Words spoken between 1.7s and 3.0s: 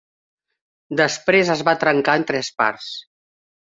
trencar en tres parts.